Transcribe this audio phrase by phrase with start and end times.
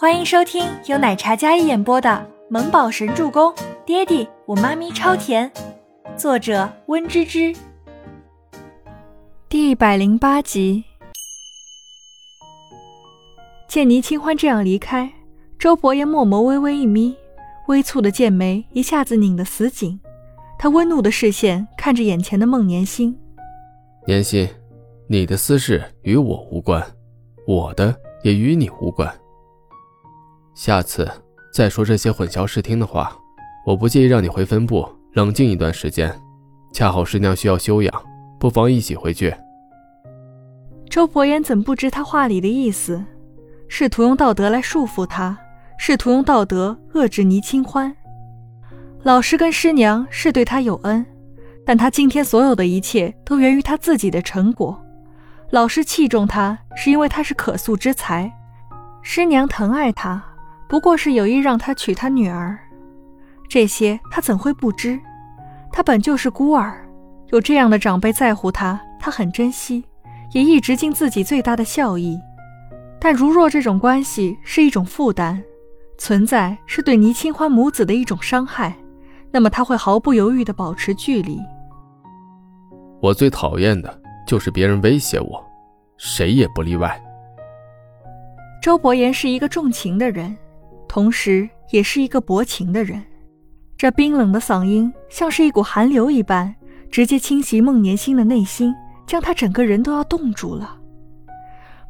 [0.00, 2.08] 欢迎收听由奶茶嘉一演播的
[2.48, 3.52] 《萌宝神助攻》，
[3.84, 5.50] 爹地我妈咪超甜，
[6.16, 7.52] 作者温芝芝。
[9.48, 10.84] 第一百零八集。
[13.66, 15.12] 见倪清欢这样离开，
[15.58, 17.16] 周伯言墨眸微微一眯，
[17.66, 19.98] 微蹙的剑眉一下子拧得死紧。
[20.60, 23.18] 他温怒的视线看着眼前的孟年心，
[24.06, 24.48] 年心，
[25.08, 26.86] 你的私事与我无关，
[27.48, 27.92] 我的
[28.22, 29.12] 也与你无关。
[30.58, 31.08] 下次
[31.52, 33.16] 再说这些混淆视听的话，
[33.64, 36.12] 我不介意让你回分部冷静一段时间。
[36.72, 38.04] 恰好师娘需要休养，
[38.40, 39.32] 不妨一起回去。
[40.90, 43.00] 周伯言怎不知他话里的意思？
[43.68, 45.38] 试图用道德来束缚他，
[45.78, 47.94] 试图用道德遏制倪清欢。
[49.04, 51.06] 老师跟师娘是对他有恩，
[51.64, 54.84] 但他今天所有的一切都源于他自己的成果。
[55.50, 58.28] 老师器重他，是因为他是可塑之才；
[59.04, 60.24] 师娘疼爱他。
[60.68, 62.58] 不过是有意让他娶他女儿，
[63.48, 65.00] 这些他怎会不知？
[65.72, 66.86] 他本就是孤儿，
[67.28, 69.84] 有这样的长辈在乎他，他很珍惜，
[70.32, 72.20] 也一直尽自己最大的孝义。
[73.00, 75.42] 但如若这种关系是一种负担，
[75.96, 78.76] 存在是对倪清欢母子的一种伤害，
[79.30, 81.40] 那么他会毫不犹豫地保持距离。
[83.00, 85.42] 我最讨厌的就是别人威胁我，
[85.96, 87.00] 谁也不例外。
[88.60, 90.36] 周伯言是一个重情的人。
[90.88, 93.04] 同时，也是一个薄情的人。
[93.76, 96.52] 这冰冷的嗓音像是一股寒流一般，
[96.90, 98.74] 直接侵袭孟年心的内心，
[99.06, 100.76] 将他整个人都要冻住了。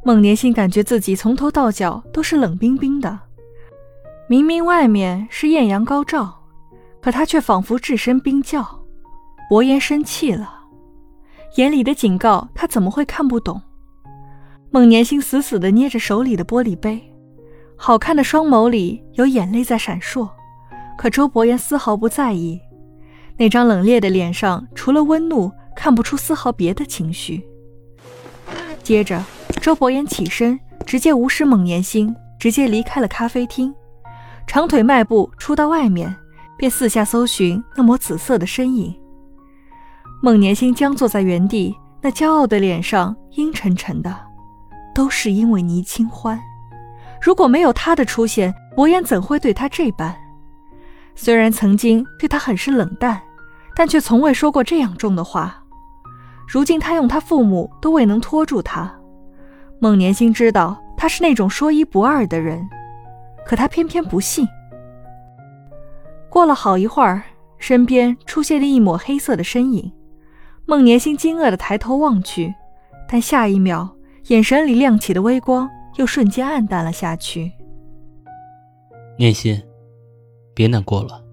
[0.05, 3.19] 孟年心感觉自己从头到脚都是冷冰冰的。
[4.29, 6.43] 明明外面是艳阳高照，
[7.01, 8.79] 可他却仿佛置身冰窖。
[9.49, 10.53] 伯言生气了，
[11.57, 13.63] 眼里的警告他怎么会看不懂？
[14.71, 17.03] 孟年心死死地捏着手里的玻璃杯。
[17.81, 20.29] 好看的双眸里有眼泪在闪烁，
[20.99, 22.61] 可周伯言丝毫不在意。
[23.37, 27.47] 那张冷冽的脸上，除了温怒，看不出丝毫别的情绪。
[28.83, 29.25] 接着，
[29.63, 33.73] 周伯言起身，直接无视孟年星，直接离开了咖啡厅，
[34.45, 36.15] 长腿迈步出到外面，
[36.59, 38.93] 便四下搜寻那抹紫色的身影。
[40.21, 44.13] 孟年星僵坐在原地，那骄傲的脸上阴沉沉的，
[44.93, 46.39] 都是因为倪清欢。
[47.21, 50.15] 如果没有他的出现，伯言怎会对他这般？
[51.15, 53.21] 虽然曾经对他很是冷淡，
[53.75, 55.65] 但却从未说过这样重的话。
[56.47, 58.95] 如今他用他父母都未能拖住他。
[59.81, 62.67] 孟年星知道他是那种说一不二的人，
[63.45, 64.47] 可他偏偏不信。
[66.31, 67.23] 过了好一会儿，
[67.59, 69.93] 身边出现了一抹黑色的身影。
[70.67, 72.55] 孟年星惊愕地抬头望去，
[73.09, 73.89] 但下一秒，
[74.29, 75.69] 眼神里亮起的微光。
[75.97, 77.53] 又瞬间暗淡了下去。
[79.19, 79.61] 念心，
[80.55, 81.25] 别难过了。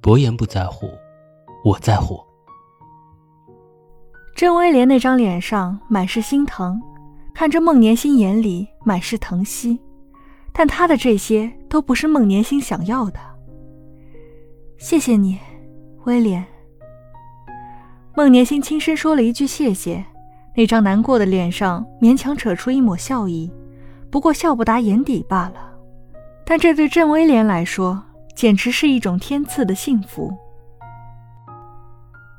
[0.00, 0.88] 伯言不在乎，
[1.64, 2.20] 我在乎。
[4.34, 6.80] 甄威廉那张脸上满是心疼，
[7.34, 9.80] 看着孟年心眼里满是疼惜，
[10.52, 13.18] 但他的这些都不是孟年心想要的。
[14.78, 15.38] 谢谢你，
[16.04, 16.44] 威廉。
[18.14, 20.04] 孟年心轻声说了一句谢谢，
[20.54, 23.50] 那张难过的脸上勉强扯出一抹笑意。
[24.10, 25.72] 不过笑不达眼底罢了，
[26.44, 28.02] 但这对郑威廉来说
[28.34, 30.32] 简直是一种天赐的幸福。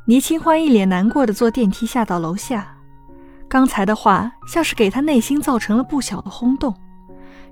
[0.05, 2.75] 倪清欢一脸难过的坐电梯下到楼下，
[3.49, 6.73] 刚才的话像是给他内心造成了不小的轰动，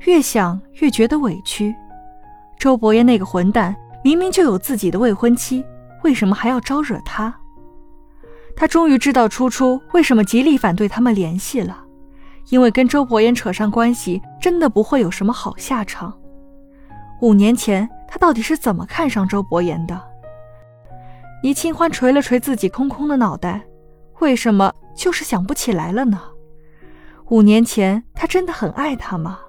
[0.05, 1.75] 越想越觉得委屈。
[2.57, 5.63] 周伯言那个混蛋明明就有自己的未婚妻，
[6.03, 7.35] 为什么还要招惹他？
[8.55, 11.84] 他终于知道初初为什么极力反对他们联系了。
[12.49, 16.17] 因为跟周伯言扯上关系，真的不会有什么好下场。
[17.21, 19.99] 五年前，他到底是怎么看上周伯言的？
[21.43, 23.61] 倪清欢捶了捶自己空空的脑袋，
[24.19, 26.19] 为什么就是想不起来了呢？
[27.29, 29.39] 五年前，他真的很爱他吗？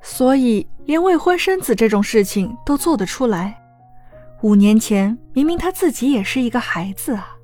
[0.00, 3.60] 所以连未婚生子这种事情都做得出来？
[4.42, 7.36] 五年前，明明他自己也是一个孩子啊！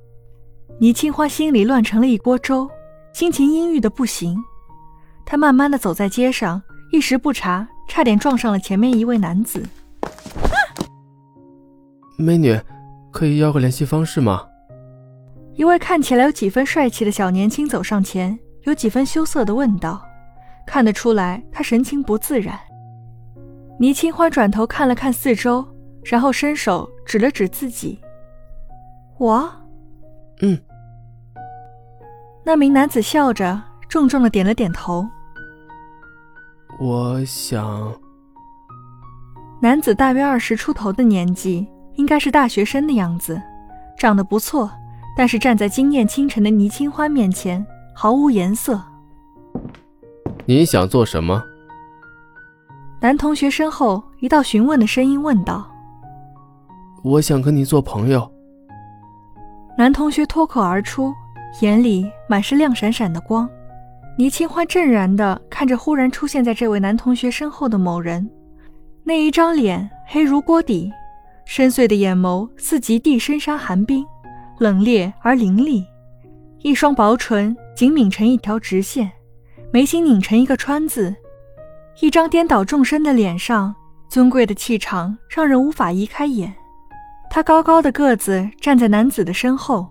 [0.79, 2.69] 倪清欢心里乱成了一锅粥，
[3.13, 4.37] 心情阴郁的不行。
[5.29, 6.59] 他慢慢的走在街上，
[6.91, 9.63] 一时不察，差点撞上了前面一位男子。
[12.17, 12.59] 美女，
[13.11, 14.43] 可以要个联系方式吗？
[15.53, 20.03] 一位看起来有几分帅气的小年轻走上前，有几分羞涩的问道。
[20.65, 22.57] 看得出来，他神情不自然。
[23.79, 25.63] 倪清欢转头看了看四周，
[26.05, 27.99] 然后伸手指了指自己
[29.19, 29.47] ：“我，
[30.41, 30.59] 嗯。”
[32.43, 35.07] 那名男子笑着，重重的点了点头。
[36.79, 37.93] 我想，
[39.61, 43.41] 男子大约二十出头的年纪，应该是大学生的样子，
[43.97, 44.71] 长得不错，
[45.17, 48.81] 但是站在惊艳清晨的倪清欢面前毫无颜色。
[50.45, 51.43] 你想做什么？
[53.01, 55.69] 男同学身后一道询问的声音问道
[57.03, 58.31] ：“我想跟你做朋友。”
[59.77, 61.13] 男同学脱口而出，
[61.59, 63.49] 眼里满是亮闪闪的光。
[64.19, 68.29] 倪清欢正然地看着忽然出现在这位男同学身后的某人。
[69.01, 70.91] 那一张脸黑如锅底，
[71.45, 74.05] 深邃的眼眸似极地深山寒冰，
[74.57, 75.85] 冷冽而凌厉。
[76.63, 79.09] 一双薄唇紧抿成一条直线，
[79.71, 81.15] 眉心拧成一个川字。
[82.01, 83.73] 一张颠倒众生的脸上，
[84.09, 86.53] 尊贵的气场让人无法移开眼。
[87.29, 89.87] 他高高的个子站在男子的身后，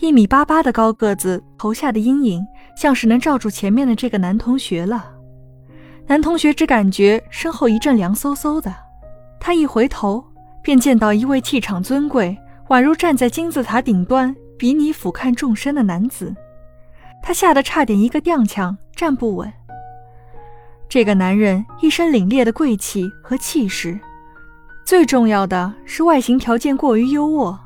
[0.00, 2.46] 一米八八的高个子投下的阴影，
[2.76, 5.12] 像是能罩住前面的这个男同学了。
[6.06, 8.74] 男同学只感觉身后一阵凉飕飕的，
[9.40, 10.22] 他一回头
[10.62, 12.36] 便见到一位气场尊贵，
[12.68, 16.34] 宛如站在金字塔顶端比拟俯瞰众生的男子，
[17.22, 19.50] 他吓得差点一个踉跄站不稳。
[20.88, 23.98] 这个男人一身凛冽的贵气和气势，
[24.84, 27.56] 最重要的是外形条件过于优渥，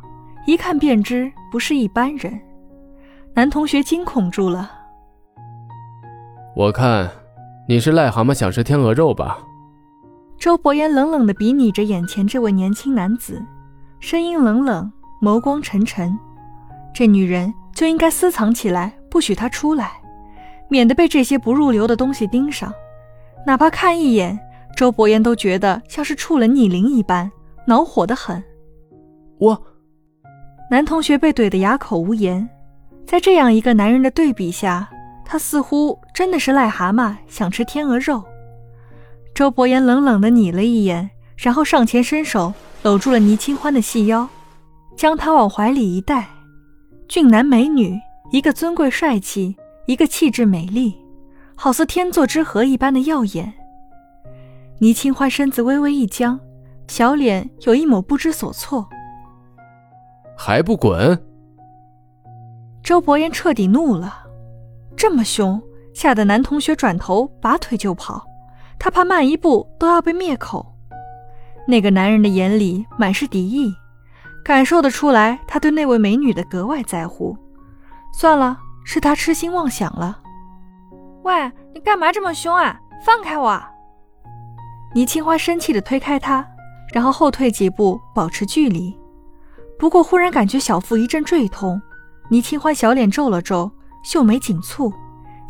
[0.46, 2.40] 一看便知不是一般人。
[3.34, 4.70] 男同学惊恐住了，
[6.58, 7.08] 我看。
[7.69, 9.38] 你是癞蛤蟆想吃天鹅肉吧？
[10.40, 13.40] 周伯言冷冷地比拟着眼前这位年轻男子，
[14.00, 14.90] 声音冷冷，
[15.22, 16.19] 眸光沉沉。
[16.93, 20.00] 这女人就应该私藏起来，不许她出来，
[20.69, 22.75] 免得被这些不入流的东西盯上。
[23.46, 24.37] 哪怕看一眼，
[24.75, 27.31] 周伯言都觉得像是触了逆鳞一般，
[27.69, 28.43] 恼火的很。
[29.38, 29.62] 我，
[30.72, 32.49] 男同学被怼得哑口无言，
[33.06, 34.90] 在这样一个男人的对比下。
[35.30, 38.25] 他似乎真的是癞蛤蟆想吃天鹅肉。
[39.34, 44.26] 周伯言冷冷地睨了一眼，然后上前伸手搂住了倪清欢的细腰，
[44.96, 46.26] 将她往怀里一带。
[47.08, 49.54] 俊男美女，一个尊贵帅气，
[49.84, 50.96] 一个气质美丽，
[51.54, 53.52] 好似天作之合一般的耀眼。
[54.78, 56.40] 倪清欢身子微微一僵，
[56.86, 58.88] 小脸有一抹不知所措。
[60.34, 61.22] 还不滚！
[62.82, 64.25] 周伯言彻底怒了。
[64.98, 65.62] 这么凶，
[65.94, 68.26] 吓得男同学转头拔腿就跑，
[68.80, 70.74] 他怕慢一步都要被灭口。
[71.68, 73.72] 那个男人的眼里满是敌意，
[74.44, 77.36] 感受得出来，他对那位美女的格外在乎。
[78.12, 80.18] 算了，是他痴心妄想了。
[81.22, 82.80] 喂，你干嘛这么凶啊？
[83.06, 83.62] 放开我！
[84.96, 86.44] 倪清欢生气地推开他，
[86.92, 88.98] 然后后退几步，保持距离。
[89.78, 91.80] 不过忽然感觉小腹一阵坠痛，
[92.30, 93.70] 倪清欢小脸皱了皱。
[94.08, 94.90] 秀眉紧蹙，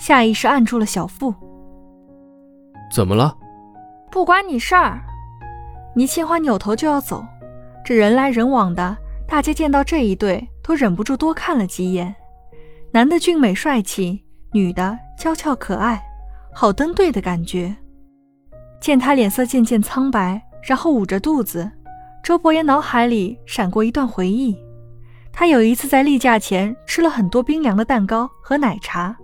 [0.00, 1.32] 下意识按住了小腹。
[2.93, 3.32] 怎么了？
[4.10, 5.00] 不关你事儿。
[5.94, 7.25] 倪清欢扭头就要走，
[7.84, 8.96] 这人来人往的，
[9.28, 12.12] 大家见到这一对都忍不住多看了几眼。
[12.90, 16.02] 男的俊美帅气，女的娇俏可爱，
[16.52, 17.72] 好登对的感觉。
[18.81, 21.70] 见他脸色渐渐苍白，然后捂着肚子，
[22.25, 24.58] 周伯言脑海里闪过一段回忆。
[25.38, 29.17] 他有一次在例假前吃了很多冰凉的蛋糕和奶茶，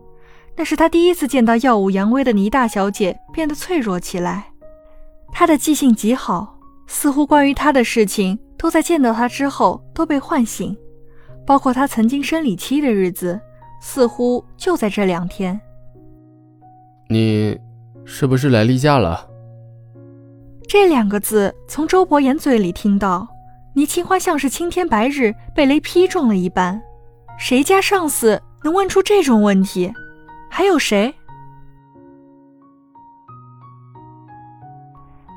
[0.54, 4.46] 那是他第一次见到耀武扬威的倪大小姐变得脆弱起来。
[5.32, 6.56] 他的记性极好，
[6.86, 10.76] 似乎关于他的事情都在见到他之后都被唤醒，
[11.44, 13.40] 包括他曾经生理期的日子，
[13.80, 15.60] 似乎就在这两天。
[17.08, 17.58] 你
[18.04, 19.28] 是不是来例假了？
[20.68, 23.26] 这两个字从周伯言嘴里听到。
[23.74, 26.80] 倪清花像是青天白日被雷劈中了一般，
[27.38, 29.92] 谁家上司能问出这种问题？
[30.48, 31.12] 还有谁？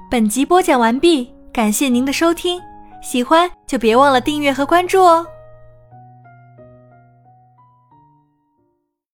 [0.09, 2.61] 本集播讲完毕，感谢您的收听，
[3.01, 5.25] 喜欢就别忘了订阅和关注哦。